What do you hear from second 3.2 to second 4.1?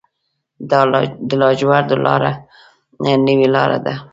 نوې لاره ده